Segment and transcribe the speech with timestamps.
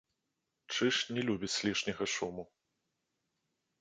[0.73, 2.43] Чыж не любіць лішняга шуму.